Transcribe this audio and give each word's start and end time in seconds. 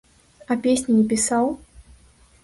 А 0.53 0.55
песні 0.63 0.95
не 0.99 1.03
пісаў? 1.11 1.51